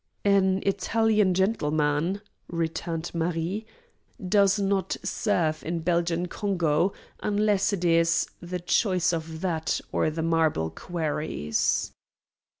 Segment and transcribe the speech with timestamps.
[0.25, 3.67] "An Italian gentleman," returned Marie,
[4.27, 10.23] "does not serve in Belgian Congo unless it is the choice of that or the
[10.23, 11.91] marble quarries."